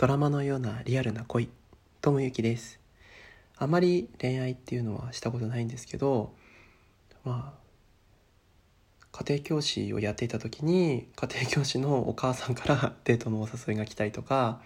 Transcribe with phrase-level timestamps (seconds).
[0.00, 1.50] ドラマのようなリアルな恋
[2.00, 2.80] ともゆきです。
[3.58, 6.32] あまり恋愛っていうのはしたことないんですけど
[7.22, 7.58] まあ
[9.12, 14.62] 家庭教師をやっていた時に家庭教師のお母さんから デートのお誘いが来たりとか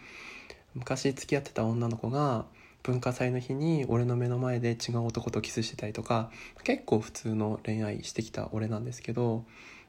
[0.73, 2.47] 昔付き合ってた女の子が
[2.85, 6.31] 文化祭の日に俺の目の前で違う男とキスしてたりとか
[6.63, 9.45] 結構普通の恋愛してきた俺なんですけど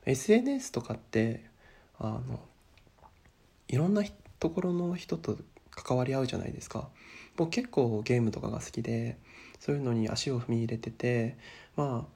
[0.07, 1.46] SNS とかって
[2.00, 2.39] あの
[3.68, 5.38] いろんな人ところの人と
[5.72, 6.89] 関わり合うじゃないですか。
[7.36, 9.18] 僕結構ゲームとかが好きで
[9.60, 11.38] そういうのに足を踏み入れてて
[11.76, 12.07] ま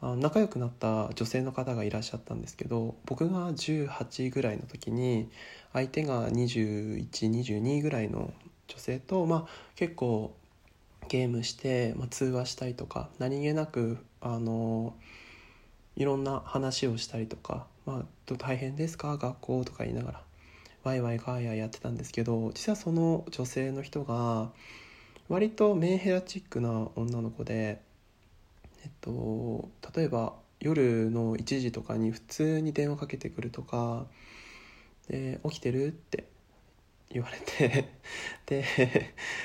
[0.00, 5.28] あ仲良くなった女性の方がいらっしゃったんですけど僕が18ぐらいの時に
[5.72, 8.32] 相手が2122ぐらいの
[8.66, 10.34] 女性と、まあ、結構
[11.08, 14.94] ゲームして、まあ、通話したりとか何気なくあの
[15.94, 19.16] いろんな話をしたりとか「まあ、大変ですか？
[19.18, 20.22] 学校」とか言いながら。
[20.84, 24.50] ワイワイガーヤやってたんですけど実はその女性の人が
[25.28, 27.80] 割とメンヘラチックな女の子で
[28.84, 34.06] えっと例えば夜の1時とかに普通に電話かけてくるとか
[35.08, 36.24] で「起きてる?」って
[37.10, 37.88] 言われて
[38.46, 38.64] で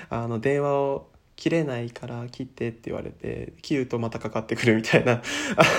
[0.10, 5.22] あの電話を切れないから切ってって言われて切るとまたかかってくるみたいな。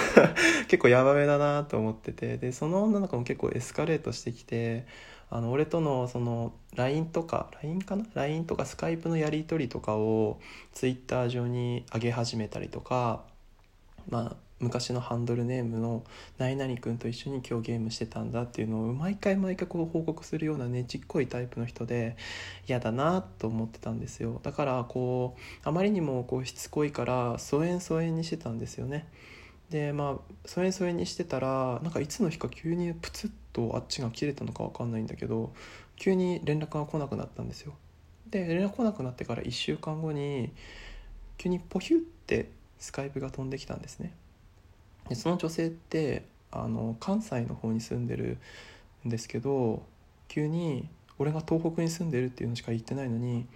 [0.69, 2.39] 結構やばめだなと思ってて。
[2.39, 4.87] でその女の子も結構エスカレートしてきて
[5.31, 10.41] あの俺とのその LINE とか LINE かな？LINE とかスカイプのやりとりとかを
[10.73, 13.25] Twitter 上に上げ始めたりとか
[14.09, 16.03] まあ昔のハンドルネームの
[16.37, 22.17] 何々君と一緒に今日ゲームしてたんだっていうのを毎回毎回こう報告するようなねちっこいタイプの人で
[22.67, 24.41] 嫌だなと思ってたんですよ。
[24.43, 29.07] だからこうあまりにもこうしつこいから疎遠疎遠にしてたんですよね。
[29.71, 35.53] でまあ疎遠疎遠にしてたらなんかいつの日か急にプツッとあっちが切れたのか分かんないんだけど
[35.95, 37.75] 急に連絡が来なくなったんですよ。
[38.31, 40.53] で連絡来なくなってから1週間後に
[41.37, 44.13] 急にポヒュってスカイプが飛んできたんですね
[45.09, 48.39] でその女性ってあの関西の方に住んでる
[49.07, 49.83] んですけど
[50.29, 50.89] 急に
[51.19, 53.47] 俺が東北に住んでるっていうのしか言ってないのに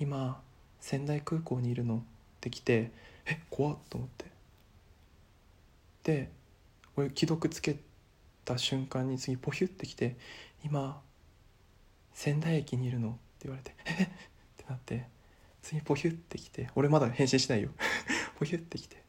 [0.00, 0.40] 今
[0.80, 2.00] 仙台空港にいるのっ
[2.40, 2.90] て来て
[3.26, 4.24] え怖っと思って
[6.02, 6.30] で
[6.96, 7.76] 俺既読つけ
[8.44, 10.16] た瞬間に次ポヒュってきて
[10.64, 11.00] 「今
[12.12, 13.18] 仙台駅にいるの?」って
[13.48, 14.08] 言われて「えっ?」っ
[14.58, 15.06] てなって
[15.62, 17.70] 次ポヒュってきて俺まだ返信しないよ
[18.44, 19.02] ポヒュってきて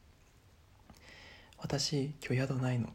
[1.60, 2.88] 「私今日宿ないの」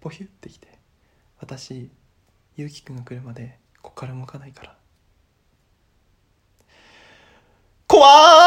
[0.00, 0.68] ポヒュってきて
[1.42, 1.90] 「私
[2.54, 4.78] ゆうきくんが来るまでこっから動かないから」
[7.88, 8.43] 怖ー